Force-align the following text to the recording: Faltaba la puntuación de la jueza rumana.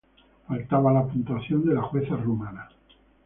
Faltaba 0.47 0.91
la 0.91 1.05
puntuación 1.05 1.63
de 1.63 1.75
la 1.75 1.83
jueza 1.83 2.15
rumana. 2.17 2.67